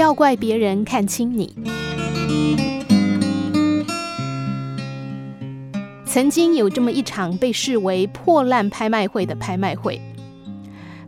[0.00, 1.54] 要怪别人看轻你。
[6.06, 10.00] 曾经有这么一场被视为破烂拍卖会的拍卖会，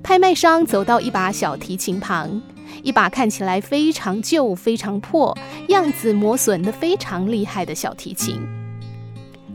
[0.02, 2.43] 拍卖商走到一把小提琴旁，
[2.83, 5.34] 一把看起来非常旧、非常破、
[5.69, 8.47] 样子磨损得非常厉害的小提琴。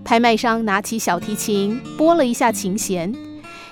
[0.03, 3.13] 拍卖商拿起小提琴，拨了一下琴弦，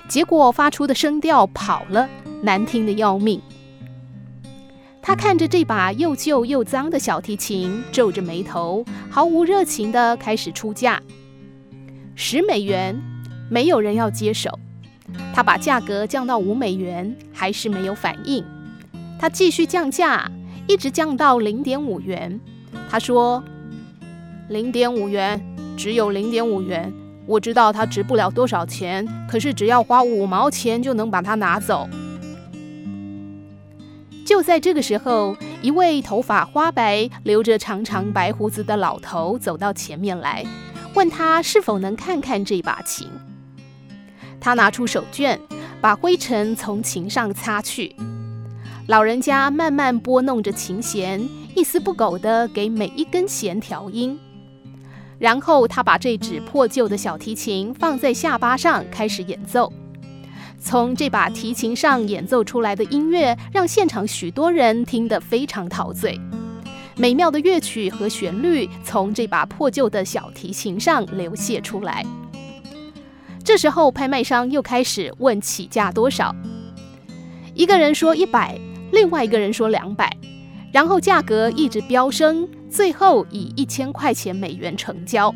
[0.06, 2.08] 结果发出的声调跑了，
[2.42, 3.42] 难听的要命。
[5.06, 11.00] 他看着这把又旧又脏的小提琴，皱着眉头，毫无热情地开始出价。
[12.16, 13.00] 十美元，
[13.48, 14.58] 没有人要接手。
[15.32, 18.44] 他把价格降到五美元，还是没有反应。
[19.16, 20.28] 他继续降价，
[20.66, 22.40] 一直降到零点五元。
[22.90, 23.44] 他说
[24.50, 25.40] ：“零点五元，
[25.76, 26.92] 只有零点五元。
[27.26, 31.88] 我知道它值不了多少钱，可是只要花五毛钱就能把它拿走。”
[34.36, 40.44] 就在这个时候，一位头发花白、留着长长白胡子的老头走到前面来。
[40.92, 43.08] 问他是否能看看这把琴。
[44.38, 45.38] 他拿出手绢，
[45.80, 47.96] 把灰尘从琴上擦去。
[48.88, 54.20] 老人家慢慢拨弄着琴弦，一丝不苟地给每一根弦调音。
[55.18, 59.72] 然后他把这只破旧的小提琴放在下巴上，开始演奏。
[60.66, 66.20] 从这把提琴上演奏出来的音乐，让现场许多人听得非常陶醉。
[66.96, 72.04] 美妙的乐曲和旋律从这把破旧的小提琴上流泻出来。
[73.44, 76.34] 这时候，拍卖商又开始问起价多少。
[77.54, 78.58] 一个人说一百，
[78.90, 80.16] 另外一个人说两百，
[80.72, 85.32] 然后价格一直飙升，最后以一千块钱美元成交。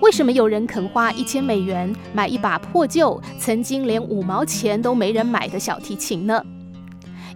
[0.00, 6.42] 为什么有人肯花一千美元买一把破旧、曾经连五毛钱都没人买的小提琴呢？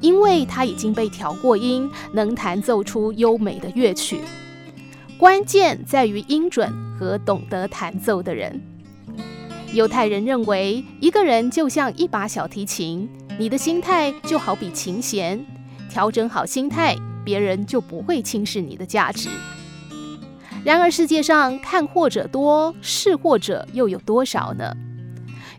[0.00, 4.20] 因为它已经被调过音，能弹奏出优美的乐曲。
[5.18, 8.60] 关键在于音准和懂得弹奏的人。
[9.72, 13.08] 犹太人认为，一个人就像一把小提琴，
[13.38, 15.44] 你的心态就好比琴弦，
[15.90, 19.28] 调整好心态，别人就不会轻视你的价值。
[20.64, 24.74] 然而，世界上看货者多，识货者又有多少呢？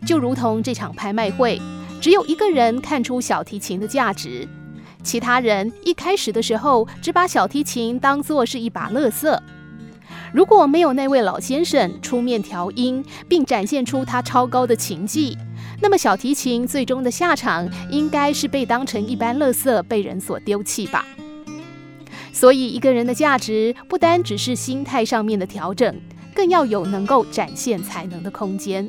[0.04, 1.62] 就如同这场拍卖会。
[2.00, 4.46] 只有一个人看出小提琴的价值，
[5.02, 9.38] 其他人一开始的时候只把小提琴当作是一把垃圾。
[10.32, 15.38] 如果没有那位老先生出面调音，并展现出他超高的琴技，
[15.80, 21.04] 那么小提琴最终的下场应该是被当成一般垃圾被人所丢弃吧。
[22.38, 25.98] 所以，一个人的价值不单只是心态上面的调整，
[26.34, 28.86] 更要有能够展现才能的空间。